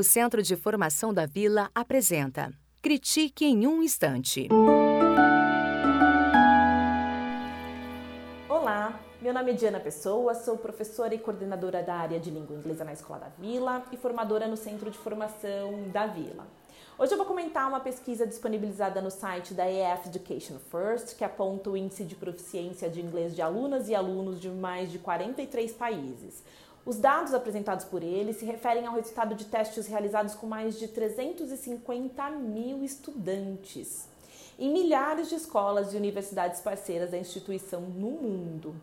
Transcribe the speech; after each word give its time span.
O 0.00 0.02
Centro 0.02 0.42
de 0.42 0.56
Formação 0.56 1.12
da 1.12 1.26
Vila 1.26 1.70
apresenta 1.74 2.50
Critique 2.80 3.44
em 3.44 3.66
um 3.66 3.82
Instante. 3.82 4.48
Olá, 8.48 8.98
meu 9.20 9.34
nome 9.34 9.50
é 9.50 9.54
Diana 9.54 9.78
Pessoa, 9.78 10.34
sou 10.34 10.56
professora 10.56 11.14
e 11.14 11.18
coordenadora 11.18 11.82
da 11.82 11.96
área 11.96 12.18
de 12.18 12.30
língua 12.30 12.56
inglesa 12.56 12.82
na 12.82 12.94
Escola 12.94 13.20
da 13.20 13.28
Vila 13.28 13.84
e 13.92 13.98
formadora 13.98 14.48
no 14.48 14.56
Centro 14.56 14.90
de 14.90 14.96
Formação 14.96 15.90
da 15.92 16.06
Vila. 16.06 16.46
Hoje 16.98 17.12
eu 17.12 17.18
vou 17.18 17.26
comentar 17.26 17.68
uma 17.68 17.80
pesquisa 17.80 18.26
disponibilizada 18.26 19.02
no 19.02 19.10
site 19.10 19.52
da 19.52 19.70
EF 19.70 20.06
Education 20.06 20.58
First, 20.70 21.14
que 21.16 21.24
aponta 21.24 21.68
o 21.68 21.76
índice 21.76 22.04
de 22.04 22.14
proficiência 22.14 22.88
de 22.88 23.02
inglês 23.02 23.34
de 23.34 23.42
alunas 23.42 23.88
e 23.90 23.94
alunos 23.94 24.40
de 24.40 24.48
mais 24.48 24.90
de 24.90 24.98
43 24.98 25.72
países. 25.72 26.42
Os 26.84 26.96
dados 26.96 27.34
apresentados 27.34 27.84
por 27.84 28.02
ele 28.02 28.32
se 28.32 28.44
referem 28.44 28.86
ao 28.86 28.94
resultado 28.94 29.34
de 29.34 29.44
testes 29.44 29.86
realizados 29.86 30.34
com 30.34 30.46
mais 30.46 30.78
de 30.78 30.88
350 30.88 32.30
mil 32.30 32.82
estudantes 32.82 34.08
em 34.60 34.70
milhares 34.70 35.30
de 35.30 35.36
escolas 35.36 35.94
e 35.94 35.96
universidades 35.96 36.60
parceiras 36.60 37.10
da 37.10 37.18
instituição 37.18 37.80
no 37.80 38.10
mundo. 38.10 38.76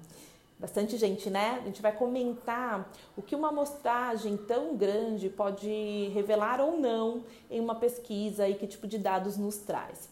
Bastante 0.59 0.97
gente, 0.97 1.29
né? 1.29 1.59
A 1.61 1.65
gente 1.65 1.83
vai 1.83 1.91
comentar 1.91 2.91
o 3.15 3.21
que 3.21 3.35
uma 3.35 3.49
amostragem 3.49 4.35
tão 4.35 4.75
grande 4.75 5.29
pode 5.29 6.09
revelar 6.15 6.59
ou 6.59 6.79
não 6.79 7.23
em 7.49 7.59
uma 7.59 7.75
pesquisa 7.75 8.49
e 8.49 8.55
que 8.55 8.65
tipo 8.65 8.87
de 8.87 8.97
dados 8.97 9.37
nos 9.37 9.57
traz. 9.57 10.09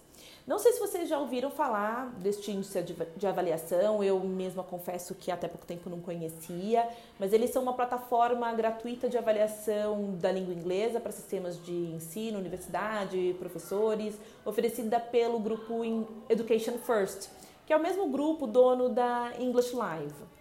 Não 0.48 0.60
sei 0.60 0.74
se 0.74 0.80
vocês 0.80 1.10
já 1.10 1.18
ouviram 1.18 1.50
falar 1.50 2.12
deste 2.20 2.52
índice 2.52 2.80
de 3.18 3.26
avaliação, 3.26 4.04
eu 4.04 4.20
mesma 4.20 4.64
confesso 4.64 5.16
que 5.16 5.32
até 5.32 5.48
pouco 5.48 5.66
tempo 5.66 5.90
não 5.90 6.00
conhecia, 6.00 6.88
mas 7.20 7.34
eles 7.34 7.50
são 7.50 7.64
uma 7.64 7.74
plataforma 7.74 8.54
gratuita 8.54 9.10
de 9.10 9.18
avaliação 9.18 10.16
da 10.22 10.32
língua 10.32 10.54
inglesa 10.54 11.00
para 11.00 11.12
sistemas 11.12 11.60
de 11.66 11.74
ensino, 11.74 12.38
universidade, 12.38 13.36
professores, 13.40 14.20
oferecida 14.46 15.00
pelo 15.00 15.40
grupo 15.40 15.82
Education 16.30 16.78
First, 16.78 17.28
que 17.66 17.74
é 17.74 17.76
o 17.76 17.82
mesmo 17.82 18.08
grupo 18.10 18.46
dono 18.46 18.88
da 18.88 19.32
English 19.40 19.76
Live. 19.76 20.35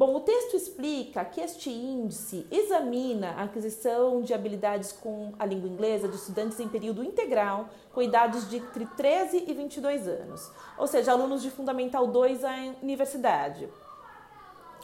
Bom, 0.00 0.16
o 0.16 0.20
texto 0.20 0.56
explica 0.56 1.22
que 1.26 1.42
este 1.42 1.68
índice 1.68 2.46
examina 2.50 3.32
a 3.32 3.42
aquisição 3.42 4.22
de 4.22 4.32
habilidades 4.32 4.92
com 4.92 5.34
a 5.38 5.44
língua 5.44 5.68
inglesa 5.68 6.08
de 6.08 6.16
estudantes 6.16 6.58
em 6.58 6.66
período 6.66 7.04
integral 7.04 7.68
com 7.92 8.00
idades 8.00 8.48
de 8.48 8.56
entre 8.56 8.86
13 8.86 9.44
e 9.46 9.52
22 9.52 10.08
anos, 10.08 10.50
ou 10.78 10.86
seja, 10.86 11.12
alunos 11.12 11.42
de 11.42 11.50
Fundamental 11.50 12.06
2 12.06 12.44
à 12.46 12.50
universidade. 12.82 13.68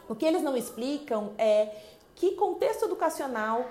O 0.07 0.15
que 0.15 0.27
eles 0.27 0.43
não 0.43 0.55
explicam 0.55 1.33
é 1.39 1.75
que 2.15 2.33
contexto 2.33 2.85
educacional 2.85 3.65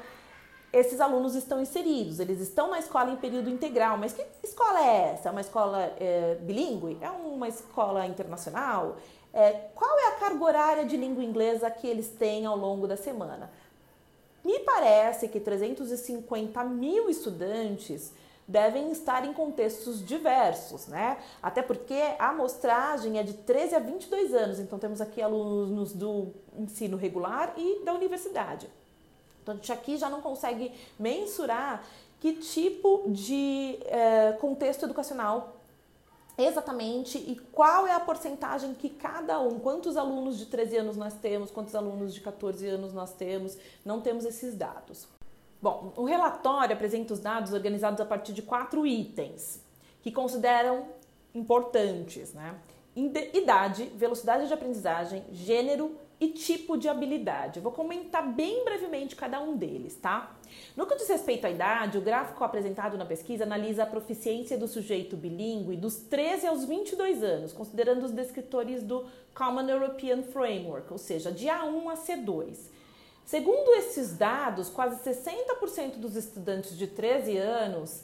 esses 0.73 0.99
alunos 0.99 1.35
estão 1.35 1.61
inseridos. 1.61 2.19
Eles 2.19 2.41
estão 2.41 2.71
na 2.71 2.79
escola 2.79 3.11
em 3.11 3.15
período 3.15 3.51
integral, 3.51 3.99
mas 3.99 4.13
que 4.13 4.25
escola 4.43 4.81
é 4.81 5.13
essa? 5.13 5.29
É 5.29 5.31
uma 5.31 5.41
escola 5.41 5.93
é, 5.99 6.39
bilíngue? 6.41 6.97
É 6.99 7.09
uma 7.09 7.47
escola 7.47 8.05
internacional? 8.07 8.97
É, 9.35 9.51
qual 9.75 9.99
é 9.99 10.07
a 10.07 10.11
carga 10.13 10.41
horária 10.45 10.85
de 10.85 10.95
língua 10.95 11.21
inglesa 11.21 11.69
que 11.69 11.85
eles 11.85 12.07
têm 12.07 12.45
ao 12.45 12.57
longo 12.57 12.87
da 12.87 12.95
semana? 12.95 13.51
Me 14.45 14.59
parece 14.59 15.27
que 15.27 15.41
350 15.41 16.63
mil 16.63 17.09
estudantes 17.09 18.13
devem 18.47 18.91
estar 18.91 19.25
em 19.25 19.33
contextos 19.33 20.05
diversos, 20.05 20.87
né? 20.87 21.17
Até 21.43 21.61
porque 21.61 21.99
a 22.17 22.29
amostragem 22.29 23.19
é 23.19 23.23
de 23.23 23.33
13 23.33 23.75
a 23.75 23.79
22 23.79 24.33
anos, 24.33 24.59
então 24.59 24.79
temos 24.79 25.01
aqui 25.01 25.21
alunos 25.21 25.91
do 25.91 26.27
ensino 26.57 26.95
regular 26.95 27.53
e 27.57 27.83
da 27.83 27.93
universidade. 27.93 28.69
Então 29.43 29.53
a 29.53 29.57
gente 29.57 29.71
aqui 29.73 29.97
já 29.97 30.09
não 30.09 30.21
consegue 30.21 30.71
mensurar 30.97 31.83
que 32.21 32.33
tipo 32.33 33.03
de 33.07 33.79
é, 33.85 34.31
contexto 34.39 34.85
educacional 34.85 35.54
exatamente 36.37 37.17
e 37.17 37.35
qual 37.51 37.87
é 37.87 37.93
a 37.93 37.99
porcentagem 37.99 38.73
que 38.73 38.89
cada 38.89 39.39
um, 39.39 39.59
quantos 39.59 39.95
alunos 39.95 40.37
de 40.37 40.45
13 40.47 40.77
anos 40.77 40.97
nós 40.97 41.13
temos, 41.15 41.51
quantos 41.51 41.75
alunos 41.75 42.13
de 42.13 42.21
14 42.21 42.67
anos 42.67 42.93
nós 42.93 43.13
temos, 43.13 43.57
não 43.83 44.01
temos 44.01 44.25
esses 44.25 44.55
dados. 44.55 45.07
Bom, 45.61 45.93
o 45.95 46.03
relatório 46.03 46.75
apresenta 46.75 47.13
os 47.13 47.19
dados 47.19 47.53
organizados 47.53 47.99
a 47.99 48.05
partir 48.05 48.33
de 48.33 48.41
quatro 48.41 48.85
itens 48.85 49.63
que 50.01 50.11
consideram 50.11 50.85
importantes, 51.33 52.33
né? 52.33 52.55
Idade, 52.95 53.85
velocidade 53.95 54.47
de 54.47 54.53
aprendizagem, 54.53 55.25
gênero, 55.31 55.97
e 56.19 56.29
tipo 56.29 56.77
de 56.77 56.87
habilidade. 56.87 57.57
Eu 57.57 57.63
vou 57.63 57.71
comentar 57.71 58.25
bem 58.33 58.63
brevemente 58.63 59.15
cada 59.15 59.41
um 59.41 59.55
deles, 59.57 59.95
tá? 59.95 60.35
No 60.75 60.85
que 60.85 60.95
diz 60.95 61.07
respeito 61.07 61.45
à 61.45 61.49
idade, 61.49 61.97
o 61.97 62.01
gráfico 62.01 62.43
apresentado 62.43 62.97
na 62.97 63.05
pesquisa 63.05 63.43
analisa 63.43 63.83
a 63.83 63.85
proficiência 63.85 64.57
do 64.57 64.67
sujeito 64.67 65.17
bilíngue 65.17 65.75
dos 65.75 65.97
13 65.97 66.47
aos 66.47 66.65
22 66.65 67.23
anos, 67.23 67.51
considerando 67.51 68.05
os 68.05 68.11
descritores 68.11 68.81
do 68.81 69.05
Common 69.33 69.69
European 69.69 70.23
Framework, 70.23 70.91
ou 70.91 70.97
seja, 70.97 71.31
de 71.31 71.47
A1 71.47 71.91
a 71.91 71.95
C2. 71.95 72.75
Segundo 73.25 73.73
esses 73.75 74.15
dados, 74.15 74.69
quase 74.69 74.97
60% 75.03 75.97
dos 75.97 76.15
estudantes 76.15 76.77
de 76.77 76.87
13 76.87 77.37
anos 77.37 78.03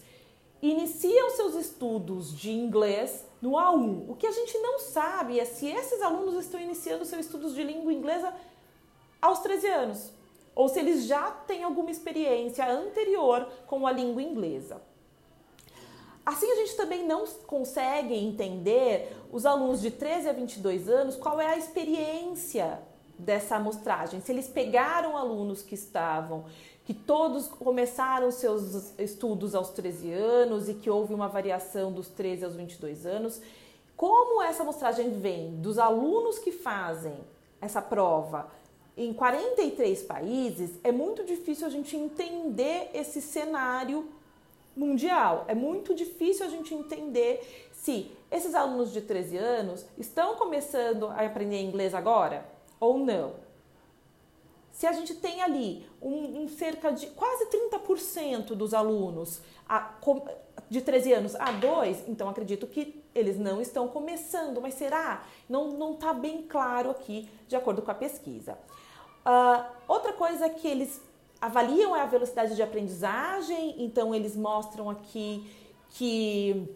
iniciam 0.62 1.32
seus 1.32 1.56
estudos 1.56 2.38
de 2.38 2.52
inglês 2.52 3.26
no 3.42 3.52
A1. 3.52 4.10
O 4.10 4.16
que 4.16 4.28
a 4.28 4.32
gente 4.32 4.58
não 4.60 4.80
sabe 4.80 5.40
é 5.40 5.46
se 5.46 5.68
esses 5.68 6.02
alunos 6.02 6.36
estão 6.36 6.60
iniciando 6.60 7.06
seus 7.06 7.26
estudos 7.26 7.56
de 7.56 7.64
língua 7.64 7.92
inglesa 7.92 8.34
aos 9.22 9.40
13 9.40 9.68
anos, 9.68 10.12
ou 10.54 10.68
se 10.68 10.80
eles 10.80 11.06
já 11.06 11.32
têm 11.32 11.64
alguma 11.64 11.92
experiência 11.92 12.70
anterior 12.70 13.48
com 13.68 13.88
a 13.88 13.92
língua 13.92 14.22
inglesa. 14.22 14.82
Assim, 16.26 16.52
a 16.52 16.56
gente 16.56 16.76
também 16.76 17.06
não 17.06 17.26
consegue 17.48 18.14
entender 18.14 19.18
os 19.32 19.46
alunos 19.46 19.82
de 19.82 19.90
13 19.90 20.30
a 20.30 20.34
22 20.34 20.88
anos 20.88 21.16
qual 21.16 21.42
é 21.42 21.48
a 21.48 21.58
experiência 21.58 22.80
dessa 23.18 23.56
amostragem. 23.56 24.22
Se 24.22 24.32
eles 24.32 24.48
pegaram 24.48 25.18
alunos 25.18 25.62
que 25.62 25.76
estavam 25.76 26.46
que 26.91 26.94
todos 26.94 27.47
começaram 27.47 28.29
seus 28.31 28.94
estudos 29.00 29.56
aos 29.56 29.69
13 29.69 30.12
anos 30.12 30.68
e 30.68 30.74
que 30.74 30.90
houve 30.90 31.13
uma 31.13 31.29
variação 31.29 31.90
dos 31.90 32.09
13 32.09 32.44
aos 32.44 32.56
22 32.57 33.06
anos. 33.06 33.41
Como 33.96 34.41
essa 34.41 34.63
amostragem 34.63 35.09
vem 35.12 35.56
dos 35.62 35.80
alunos 35.80 36.38
que 36.38 36.51
fazem 36.51 37.18
essa 37.62 37.81
prova 37.81 38.51
em 38.97 39.13
43 39.13 40.03
países, 40.03 40.72
é 40.84 40.91
muito 40.91 41.24
difícil 41.24 41.66
a 41.66 41.69
gente 41.69 41.96
entender 41.96 42.90
esse 42.94 43.22
cenário 43.22 44.09
mundial. 44.75 45.46
É 45.47 45.56
muito 45.56 45.96
difícil 45.96 46.46
a 46.46 46.50
gente 46.50 46.75
entender 46.75 47.69
se 47.72 48.12
esses 48.30 48.53
alunos 48.53 48.91
de 48.91 49.00
13 49.00 49.38
anos 49.38 49.85
estão 49.97 50.35
começando 50.35 51.07
a 51.07 51.25
aprender 51.25 51.62
inglês 51.62 51.96
agora 51.96 52.46
ou 52.81 52.97
não. 52.97 53.31
Se 54.81 54.88
a 54.88 54.94
gente 54.94 55.14
tem 55.14 55.44
ali 55.44 55.86
um, 56.02 56.42
um 56.42 56.47
cerca 56.47 56.90
de 56.90 57.06
quase 57.12 57.46
30% 57.69 58.56
dos 58.56 58.74
alunos 58.74 59.40
a, 59.69 59.94
de 60.72 60.81
13 60.81 61.14
anos 61.14 61.36
a 61.36 61.52
2, 61.52 62.06
então 62.08 62.28
acredito 62.28 62.66
que 62.66 63.00
eles 63.14 63.38
não 63.38 63.62
estão 63.62 63.88
começando, 63.88 64.59
mas 64.59 64.74
será? 64.74 65.24
Não 65.47 65.94
está 65.94 66.16
bem 66.16 66.42
claro 66.42 66.90
aqui, 66.90 67.30
de 67.47 67.56
acordo 67.56 67.84
com 67.84 67.92
a 67.92 67.94
pesquisa. 67.94 68.58
Uh, 69.24 69.64
outra 69.88 70.14
coisa 70.14 70.50
que 70.50 70.68
eles 70.68 71.00
avaliam 71.40 71.96
é 71.96 72.02
a 72.02 72.08
velocidade 72.08 72.56
de 72.56 72.63
aprendizagem, 72.63 73.75
então 73.84 74.16
eles 74.16 74.36
mostram 74.36 74.90
aqui 74.90 75.48
que 75.90 76.68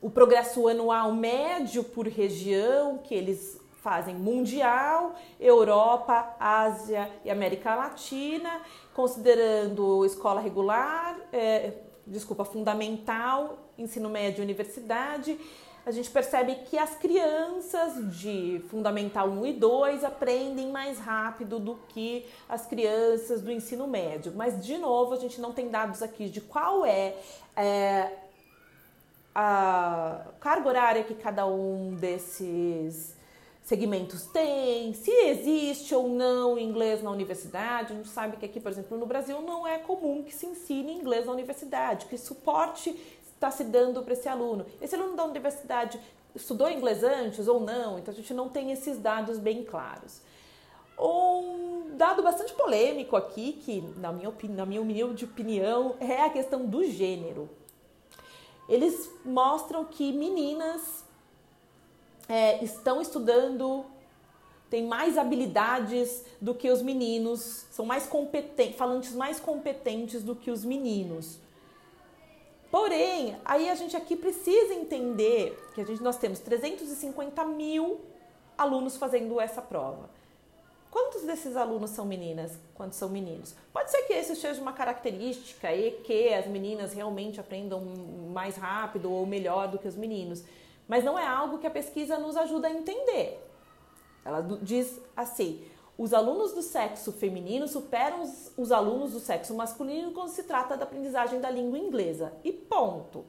o 0.00 0.08
progresso 0.08 0.66
anual 0.66 1.12
médio 1.12 1.84
por 1.84 2.08
região 2.08 2.96
que 2.96 3.14
eles 3.14 3.60
fazem 3.84 4.14
mundial, 4.14 5.14
Europa, 5.38 6.34
Ásia 6.40 7.10
e 7.22 7.30
América 7.30 7.74
Latina, 7.74 8.62
considerando 8.94 10.06
escola 10.06 10.40
regular, 10.40 11.20
é, 11.30 11.74
desculpa, 12.06 12.46
fundamental, 12.46 13.58
ensino 13.76 14.08
médio 14.08 14.40
e 14.40 14.44
universidade. 14.44 15.38
A 15.84 15.90
gente 15.90 16.10
percebe 16.10 16.54
que 16.64 16.78
as 16.78 16.94
crianças 16.94 18.18
de 18.18 18.64
Fundamental 18.70 19.28
1 19.28 19.44
e 19.44 19.52
2 19.52 20.02
aprendem 20.02 20.70
mais 20.70 20.98
rápido 20.98 21.58
do 21.58 21.74
que 21.88 22.24
as 22.48 22.64
crianças 22.64 23.42
do 23.42 23.52
ensino 23.52 23.86
médio. 23.86 24.32
Mas, 24.34 24.64
de 24.64 24.78
novo, 24.78 25.12
a 25.12 25.18
gente 25.18 25.42
não 25.42 25.52
tem 25.52 25.68
dados 25.68 26.02
aqui 26.02 26.30
de 26.30 26.40
qual 26.40 26.86
é, 26.86 27.14
é 27.54 28.10
a 29.34 30.22
carga 30.40 30.68
horária 30.70 31.04
que 31.04 31.14
cada 31.14 31.44
um 31.44 31.94
desses 31.96 33.14
segmentos 33.64 34.26
tem, 34.26 34.92
se 34.92 35.10
existe 35.10 35.94
ou 35.94 36.06
não 36.06 36.58
inglês 36.58 37.02
na 37.02 37.10
universidade. 37.10 37.94
A 37.94 37.96
gente 37.96 38.08
sabe 38.08 38.36
que 38.36 38.44
aqui, 38.44 38.60
por 38.60 38.70
exemplo, 38.70 38.96
no 38.98 39.06
Brasil 39.06 39.40
não 39.40 39.66
é 39.66 39.78
comum 39.78 40.22
que 40.22 40.34
se 40.34 40.46
ensine 40.46 40.92
inglês 40.92 41.26
na 41.26 41.32
universidade, 41.32 42.06
que 42.06 42.18
suporte 42.18 42.94
está 43.22 43.50
se 43.50 43.64
dando 43.64 44.02
para 44.02 44.12
esse 44.12 44.28
aluno. 44.28 44.66
Esse 44.82 44.94
aluno 44.94 45.16
da 45.16 45.24
universidade 45.24 45.98
estudou 46.34 46.70
inglês 46.70 47.02
antes 47.02 47.48
ou 47.48 47.58
não, 47.58 47.98
então 47.98 48.12
a 48.12 48.16
gente 48.16 48.34
não 48.34 48.50
tem 48.50 48.70
esses 48.70 48.98
dados 48.98 49.38
bem 49.38 49.64
claros. 49.64 50.20
Um 50.98 51.96
dado 51.96 52.22
bastante 52.22 52.52
polêmico 52.52 53.16
aqui, 53.16 53.54
que 53.64 53.80
na 53.96 54.12
minha, 54.12 54.32
na 54.50 54.66
minha 54.66 54.82
humilde 54.82 55.24
opinião, 55.24 55.96
é 55.98 56.20
a 56.20 56.28
questão 56.28 56.66
do 56.66 56.84
gênero. 56.84 57.48
Eles 58.68 59.10
mostram 59.24 59.84
que 59.84 60.12
meninas 60.12 61.03
é, 62.28 62.62
estão 62.64 63.00
estudando, 63.00 63.84
têm 64.70 64.86
mais 64.86 65.18
habilidades 65.18 66.24
do 66.40 66.54
que 66.54 66.70
os 66.70 66.82
meninos, 66.82 67.66
são 67.70 67.84
mais 67.84 68.06
competentes, 68.06 68.76
falantes 68.76 69.14
mais 69.14 69.38
competentes 69.40 70.22
do 70.22 70.34
que 70.34 70.50
os 70.50 70.64
meninos. 70.64 71.38
Porém, 72.70 73.36
aí 73.44 73.68
a 73.68 73.74
gente 73.74 73.96
aqui 73.96 74.16
precisa 74.16 74.74
entender 74.74 75.56
que 75.74 75.80
a 75.80 75.84
gente, 75.84 76.02
nós 76.02 76.16
temos 76.16 76.40
350 76.40 77.44
mil 77.44 78.00
alunos 78.58 78.96
fazendo 78.96 79.40
essa 79.40 79.62
prova. 79.62 80.10
Quantos 80.90 81.22
desses 81.22 81.56
alunos 81.56 81.90
são 81.90 82.04
meninas? 82.04 82.58
Quantos 82.74 82.98
são 82.98 83.08
meninos? 83.08 83.54
Pode 83.72 83.90
ser 83.90 84.02
que 84.02 84.12
esse 84.12 84.36
seja 84.36 84.60
uma 84.60 84.72
característica 84.72 85.72
e 85.74 85.90
que 86.02 86.32
as 86.32 86.46
meninas 86.46 86.92
realmente 86.92 87.40
aprendam 87.40 87.80
mais 88.32 88.56
rápido 88.56 89.10
ou 89.10 89.26
melhor 89.26 89.68
do 89.68 89.76
que 89.78 89.88
os 89.88 89.96
meninos, 89.96 90.44
mas 90.88 91.04
não 91.04 91.18
é 91.18 91.26
algo 91.26 91.58
que 91.58 91.66
a 91.66 91.70
pesquisa 91.70 92.18
nos 92.18 92.36
ajuda 92.36 92.68
a 92.68 92.72
entender. 92.72 93.40
Ela 94.24 94.40
diz 94.62 95.00
assim: 95.16 95.64
os 95.96 96.12
alunos 96.12 96.52
do 96.52 96.62
sexo 96.62 97.12
feminino 97.12 97.68
superam 97.68 98.22
os, 98.22 98.52
os, 98.56 98.72
alunos 98.72 99.12
do 99.12 99.20
sexo 99.20 99.54
masculino 99.54 100.12
quando 100.12 100.28
se 100.28 100.42
trata 100.42 100.76
da 100.76 100.84
aprendizagem 100.84 101.40
da 101.40 101.50
língua 101.50 101.78
inglesa. 101.78 102.32
E 102.42 102.52
ponto. 102.52 103.24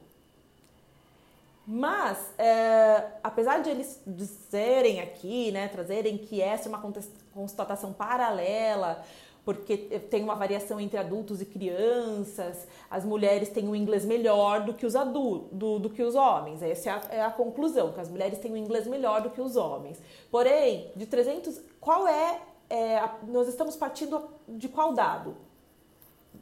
Mas, 1.66 2.32
é, 2.38 3.04
apesar 3.22 3.60
de 3.60 3.70
eles 3.70 4.00
dizerem 4.06 5.00
aqui, 5.00 5.50
né, 5.50 5.66
trazerem 5.66 6.16
que 6.16 6.40
essa 6.40 6.68
é 6.68 6.70
uma 6.70 6.92
constatação 7.34 7.92
paralela, 7.92 9.04
porque 9.46 9.76
tem 10.10 10.24
uma 10.24 10.34
variação 10.34 10.80
entre 10.80 10.98
adultos 10.98 11.40
e 11.40 11.46
crianças, 11.46 12.66
as 12.90 13.04
mulheres 13.04 13.48
têm 13.48 13.68
um 13.68 13.76
inglês 13.76 14.04
melhor 14.04 14.64
do 14.64 14.74
que 14.74 14.84
os 14.84 14.96
adultos, 14.96 15.56
do, 15.56 15.78
do 15.78 15.88
que 15.88 16.02
os 16.02 16.16
homens. 16.16 16.60
Essa 16.62 16.90
é 16.90 16.92
a, 16.92 17.02
é 17.12 17.22
a, 17.22 17.30
conclusão, 17.30 17.92
que 17.92 18.00
as 18.00 18.10
mulheres 18.10 18.40
têm 18.40 18.52
um 18.52 18.56
inglês 18.56 18.88
melhor 18.88 19.22
do 19.22 19.30
que 19.30 19.40
os 19.40 19.54
homens. 19.54 20.02
Porém, 20.32 20.90
de 20.96 21.06
300, 21.06 21.60
qual 21.80 22.08
é 22.08 22.40
é, 22.68 23.00
nós 23.28 23.46
estamos 23.46 23.76
partindo 23.76 24.28
de 24.48 24.68
qual 24.68 24.92
dado? 24.92 25.36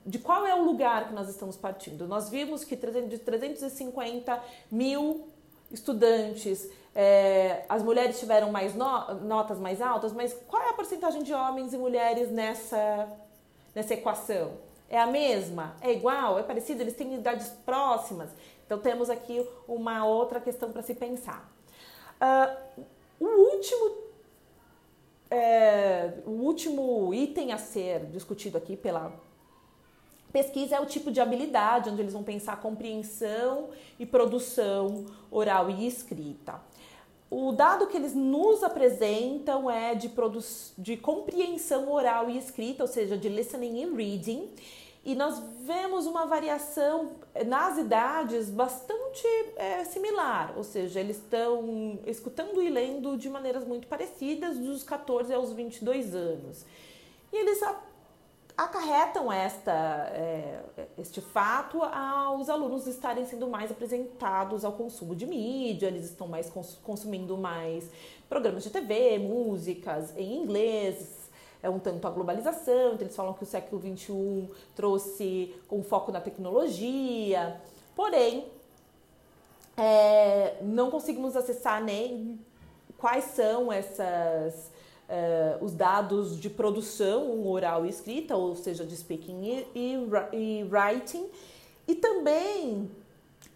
De 0.07 0.19
qual 0.19 0.47
é 0.47 0.55
o 0.55 0.65
lugar 0.65 1.09
que 1.09 1.15
nós 1.15 1.29
estamos 1.29 1.59
partindo? 1.59 2.09
Nós 2.09 2.31
vimos 2.31 2.65
que 2.65 2.75
de 2.75 3.19
350 3.19 4.43
mil 4.71 5.29
estudantes, 5.75 6.69
é, 6.95 7.65
as 7.69 7.83
mulheres 7.83 8.19
tiveram 8.19 8.51
mais 8.51 8.75
no, 8.75 9.15
notas 9.23 9.59
mais 9.59 9.83
altas, 9.83 10.13
mas 10.13 10.33
qual 10.47 10.63
é 10.63 10.71
a 10.71 10.73
porcentagem 10.73 11.23
de 11.23 11.35
homens 11.35 11.73
e 11.73 11.79
mulheres 11.79 12.31
nessa, 12.31 13.09
nessa 13.75 13.95
equação? 13.95 14.53
É 14.89 14.99
a 14.99 15.07
mesma? 15.07 15.75
É 15.81 15.93
igual? 15.93 16.39
É 16.39 16.43
parecido? 16.43 16.83
Eles 16.83 16.95
têm 16.95 17.15
idades 17.15 17.49
próximas? 17.65 18.31
Então 18.65 18.79
temos 18.79 19.11
aqui 19.11 19.47
uma 19.67 20.07
outra 20.07 20.41
questão 20.41 20.71
para 20.71 20.83
se 20.83 20.95
pensar. 20.95 21.51
Uh, 22.21 22.85
o 23.19 23.27
último 23.27 24.05
é, 25.31 26.13
o 26.27 26.31
último 26.31 27.13
item 27.13 27.53
a 27.53 27.59
ser 27.59 28.07
discutido 28.07 28.57
aqui 28.57 28.77
pela 28.77 29.13
pesquisa 30.35 30.75
é 30.75 30.81
o 30.81 30.87
tipo 30.87 31.13
de 31.13 31.21
habilidade, 31.21 31.91
onde 31.91 32.03
eles 32.03 32.13
vão 32.13 32.25
pensar 32.25 32.61
compreensão 32.61 33.69
e 34.01 34.05
produção 34.05 35.07
oral 35.31 35.71
e 35.71 35.87
escrita. 35.87 36.61
O 37.31 37.53
dado 37.53 37.87
que 37.87 37.97
eles 37.97 38.17
nos 38.17 38.65
apresentam 38.65 39.71
é 39.71 39.95
de, 39.95 40.11
de 40.77 40.97
compreensão 40.97 41.89
oral 41.89 42.29
e 42.29 42.37
escrita, 42.37 42.83
ou 42.83 42.89
seja, 42.89 43.17
de 43.17 43.29
listening 43.29 43.83
e 43.83 43.95
reading, 43.95 44.51
e 45.05 45.15
nós 45.15 45.41
vemos 45.65 46.05
uma 46.05 46.27
variação 46.27 47.13
nas 47.47 47.79
idades 47.79 48.51
bastante 48.51 49.25
é, 49.55 49.85
similar, 49.85 50.55
ou 50.57 50.65
seja, 50.65 50.99
eles 50.99 51.19
estão 51.19 52.01
escutando 52.07 52.61
e 52.61 52.69
lendo 52.69 53.17
de 53.17 53.31
maneiras 53.31 53.65
muito 53.65 53.87
parecidas 53.87 54.59
dos 54.59 54.83
14 54.83 55.33
aos 55.33 55.53
22 55.53 56.13
anos. 56.13 56.65
E 57.33 57.37
eles 57.37 57.61
acarretam 58.57 59.33
esta, 59.33 59.73
é, 60.13 60.61
este 60.97 61.21
fato 61.21 61.83
aos 61.83 62.49
alunos 62.49 62.87
estarem 62.87 63.27
sendo 63.27 63.49
mais 63.49 63.71
apresentados 63.71 64.65
ao 64.65 64.73
consumo 64.73 65.15
de 65.17 65.27
mídia, 65.27 65.89
eles 65.89 66.05
estão 66.05 66.29
mais 66.29 66.51
consumindo 66.83 67.37
mais 67.37 67.91
programas 68.29 68.63
de 68.63 68.71
TV, 68.71 69.19
músicas 69.19 70.17
em 70.17 70.37
inglês, 70.37 71.29
é 71.63 71.69
um 71.69 71.81
tanto 71.81 72.07
a 72.07 72.11
globalização, 72.11 72.93
então 72.93 73.01
eles 73.01 73.17
falam 73.17 73.33
que 73.35 73.43
o 73.43 73.47
século 73.47 73.81
XXI 73.81 74.49
trouxe 74.77 75.55
um 75.71 75.83
foco 75.83 76.13
na 76.13 76.21
tecnologia, 76.21 77.61
porém, 77.97 78.47
é, 79.77 80.59
não 80.63 80.91
conseguimos 80.91 81.35
acessar 81.37 81.83
nem 81.83 82.39
quais 82.97 83.25
são 83.25 83.73
essas 83.73 84.71
uh, 85.09 85.65
os 85.65 85.73
dados 85.73 86.39
de 86.39 86.49
produção 86.51 87.47
oral 87.47 87.85
e 87.85 87.89
escrita, 87.89 88.37
ou 88.37 88.55
seja, 88.55 88.85
de 88.85 88.97
speaking 88.97 89.67
e, 89.75 89.99
e, 90.33 90.65
writing, 90.65 91.27
e 91.87 91.95
também 91.95 92.91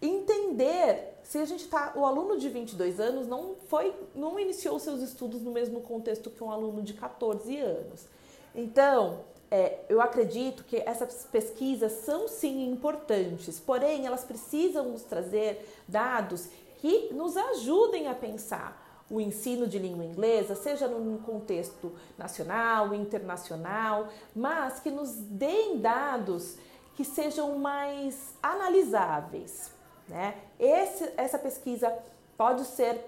entender 0.01 1.17
se 1.23 1.37
a 1.37 1.45
gente 1.45 1.65
está, 1.65 1.93
o 1.95 2.05
aluno 2.05 2.39
de 2.39 2.49
22 2.49 2.99
anos 2.99 3.27
não 3.27 3.55
foi, 3.67 3.93
não 4.15 4.39
iniciou 4.39 4.79
seus 4.79 5.01
estudos 5.01 5.41
no 5.41 5.51
mesmo 5.51 5.81
contexto 5.81 6.29
que 6.29 6.43
um 6.43 6.49
aluno 6.49 6.81
de 6.81 6.93
14 6.93 7.57
anos. 7.57 8.07
Então, 8.55 9.19
é, 9.51 9.79
eu 9.89 10.01
acredito 10.01 10.63
que 10.63 10.77
essas 10.77 11.27
pesquisas 11.31 11.91
são 11.91 12.27
sim 12.27 12.71
importantes, 12.71 13.59
porém 13.59 14.05
elas 14.05 14.23
precisam 14.23 14.89
nos 14.89 15.03
trazer 15.03 15.67
dados 15.87 16.47
que 16.77 17.13
nos 17.13 17.35
ajudem 17.35 18.07
a 18.07 18.15
pensar 18.15 18.88
o 19.09 19.19
ensino 19.19 19.67
de 19.67 19.79
língua 19.79 20.05
inglesa, 20.05 20.55
seja 20.55 20.87
num 20.87 21.17
contexto 21.17 21.91
nacional, 22.17 22.93
internacional, 22.93 24.09
mas 24.35 24.79
que 24.79 24.91
nos 24.91 25.11
deem 25.13 25.79
dados 25.79 26.57
que 26.95 27.03
sejam 27.03 27.57
mais 27.57 28.35
analisáveis. 28.41 29.71
Né? 30.07 30.35
Esse, 30.59 31.11
essa 31.17 31.39
pesquisa 31.39 31.91
pode 32.37 32.65
ser 32.65 32.99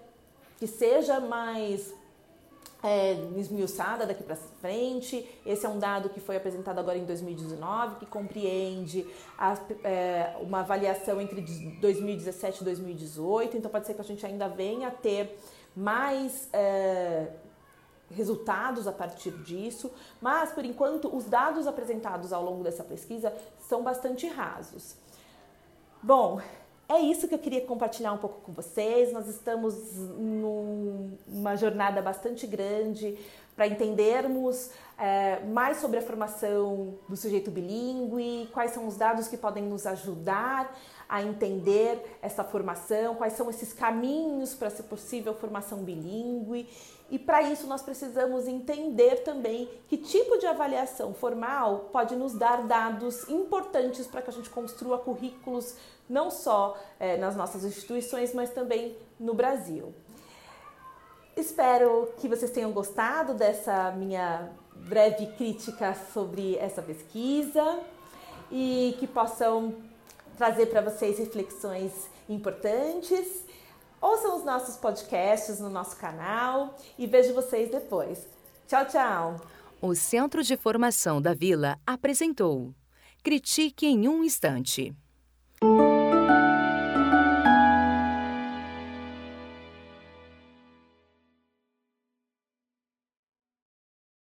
que 0.58 0.68
seja 0.68 1.20
mais 1.20 1.94
é, 2.84 3.14
esmiuçada 3.38 4.06
daqui 4.06 4.24
para 4.24 4.36
frente. 4.36 5.28
Esse 5.46 5.66
é 5.66 5.70
um 5.70 5.80
dado 5.80 6.10
que 6.10 6.20
foi 6.20 6.36
apresentado 6.36 6.80
agora 6.80 6.98
em 6.98 7.06
2019, 7.06 7.96
que 7.96 8.06
compreende 8.06 9.06
a, 9.38 9.58
é, 9.84 10.36
uma 10.42 10.62
avaliação 10.62 11.22
entre 11.22 11.42
2017 11.42 12.62
e 12.62 12.64
2018. 12.64 13.58
Então, 13.58 13.70
pode 13.70 13.86
ser 13.86 13.94
que 13.94 14.02
a 14.02 14.04
gente 14.04 14.26
ainda 14.26 14.48
venha 14.48 14.88
a 14.88 14.92
ter 14.92 15.38
mais 15.76 16.50
é, 16.54 17.28
resultados 18.10 18.88
a 18.88 18.92
partir 18.92 19.32
disso, 19.44 19.92
mas 20.22 20.52
por 20.52 20.66
enquanto 20.66 21.14
os 21.16 21.26
dados 21.26 21.68
apresentados 21.68 22.34
ao 22.34 22.44
longo 22.44 22.64
dessa 22.64 22.84
pesquisa 22.84 23.34
são 23.60 23.84
bastante 23.84 24.28
rasos. 24.28 24.96
Bom, 26.04 26.42
é 26.90 27.00
isso 27.00 27.26
que 27.28 27.34
eu 27.34 27.40
queria 27.40 27.62
compartilhar 27.62 28.12
um 28.12 28.18
pouco 28.18 28.42
com 28.42 28.52
vocês. 28.52 29.14
Nós 29.14 29.28
estamos 29.28 29.96
numa 30.18 31.56
jornada 31.56 32.02
bastante 32.02 32.46
grande 32.46 33.18
para 33.62 33.68
entendermos 33.68 34.72
é, 34.98 35.40
mais 35.42 35.78
sobre 35.78 36.00
a 36.00 36.02
formação 36.02 36.96
do 37.08 37.16
sujeito 37.16 37.52
bilíngue, 37.52 38.50
quais 38.52 38.72
são 38.72 38.88
os 38.88 38.98
dados 38.98 39.28
que 39.28 39.38
podem 39.38 39.64
nos 39.64 39.86
ajudar 39.86 40.76
a 41.08 41.22
entender 41.22 42.18
essa 42.24 42.44
formação, 42.44 43.14
quais 43.14 43.34
são 43.34 43.52
esses 43.52 43.72
caminhos 43.72 44.56
para 44.56 44.72
ser 44.72 44.82
possível 44.84 45.36
formação 45.36 45.84
bilíngue. 45.84 46.68
E 47.12 47.20
para 47.20 47.44
isso 47.44 47.68
nós 47.68 47.84
precisamos 47.84 48.48
entender 48.48 49.18
também 49.18 49.70
que 49.88 49.96
tipo 49.96 50.40
de 50.40 50.48
avaliação 50.48 51.14
formal 51.14 51.90
pode 51.92 52.16
nos 52.16 52.34
dar 52.34 52.64
dados 52.64 53.30
importantes 53.30 54.08
para 54.08 54.24
que 54.24 54.32
a 54.32 54.34
gente 54.34 54.50
construa 54.50 54.98
currículos 54.98 55.76
não 56.10 56.32
só 56.32 56.76
é, 57.00 57.16
nas 57.16 57.36
nossas 57.36 57.64
instituições, 57.64 58.34
mas 58.34 58.50
também 58.50 58.98
no 59.20 59.36
Brasil. 59.36 59.94
Espero 61.36 62.14
que 62.18 62.28
vocês 62.28 62.52
tenham 62.52 62.72
gostado 62.72 63.34
dessa 63.34 63.92
minha 63.92 64.52
breve 64.76 65.28
crítica 65.38 65.96
sobre 66.14 66.58
essa 66.58 66.82
pesquisa 66.82 67.80
e 68.52 68.96
que 69.00 69.08
possam 69.08 69.76
trazer 70.38 70.68
para 70.68 70.82
vocês 70.82 71.18
reflexões 71.18 72.10
importantes. 72.28 73.46
Ouçam 74.02 74.38
os 74.38 74.44
nossos 74.44 74.76
podcasts 74.78 75.60
no 75.60 75.70
nosso 75.70 75.96
canal 75.96 76.76
e 76.98 77.08
vejo 77.08 77.34
vocês 77.34 77.70
depois. 77.70 78.28
Tchau, 78.68 78.86
tchau! 78.86 79.42
O 79.82 79.96
Centro 79.96 80.44
de 80.44 80.58
Formação 80.58 81.22
da 81.22 81.34
Vila 81.34 81.80
apresentou 81.86 82.74
Critique 83.24 83.86
em 83.86 84.08
um 84.08 84.24
Instante. 84.24 84.94